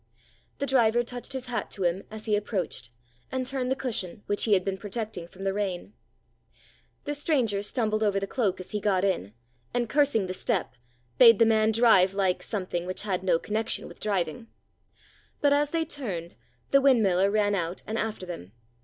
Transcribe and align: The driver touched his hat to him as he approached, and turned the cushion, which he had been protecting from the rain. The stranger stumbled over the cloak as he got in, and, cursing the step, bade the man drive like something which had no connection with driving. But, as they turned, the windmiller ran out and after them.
The 0.57 0.65
driver 0.65 1.03
touched 1.03 1.33
his 1.33 1.45
hat 1.45 1.69
to 1.69 1.83
him 1.83 2.01
as 2.09 2.25
he 2.25 2.35
approached, 2.35 2.89
and 3.31 3.45
turned 3.45 3.69
the 3.69 3.75
cushion, 3.75 4.23
which 4.25 4.45
he 4.45 4.53
had 4.53 4.65
been 4.65 4.79
protecting 4.79 5.27
from 5.27 5.43
the 5.43 5.53
rain. 5.53 5.93
The 7.03 7.13
stranger 7.13 7.61
stumbled 7.61 8.01
over 8.01 8.19
the 8.19 8.25
cloak 8.25 8.59
as 8.59 8.71
he 8.71 8.79
got 8.81 9.03
in, 9.05 9.35
and, 9.75 9.87
cursing 9.87 10.25
the 10.25 10.33
step, 10.33 10.73
bade 11.19 11.37
the 11.37 11.45
man 11.45 11.71
drive 11.71 12.15
like 12.15 12.41
something 12.41 12.87
which 12.87 13.03
had 13.03 13.21
no 13.21 13.37
connection 13.37 13.87
with 13.87 13.99
driving. 13.99 14.47
But, 15.39 15.53
as 15.53 15.69
they 15.69 15.85
turned, 15.85 16.33
the 16.71 16.81
windmiller 16.81 17.29
ran 17.31 17.53
out 17.53 17.83
and 17.85 17.99
after 17.99 18.25
them. 18.25 18.53